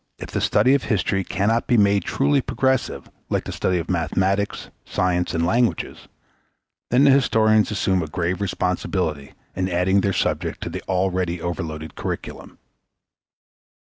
If 0.17 0.31
the 0.31 0.41
study 0.41 0.73
of 0.73 0.85
history 0.85 1.23
cannot 1.23 1.67
be 1.67 1.77
made 1.77 2.05
truly 2.05 2.41
progressive 2.41 3.11
like 3.29 3.43
the 3.43 3.51
study 3.51 3.77
of 3.77 3.87
mathematics, 3.87 4.71
science, 4.83 5.35
and 5.35 5.45
languages, 5.45 6.07
then 6.89 7.03
the 7.03 7.11
historians 7.11 7.69
assume 7.69 8.01
a 8.01 8.07
grave 8.07 8.41
responsibility 8.41 9.33
in 9.55 9.69
adding 9.69 10.01
their 10.01 10.11
subject 10.11 10.59
to 10.61 10.71
the 10.71 10.81
already 10.87 11.39
overloaded 11.39 11.93
curriculum. 11.93 12.57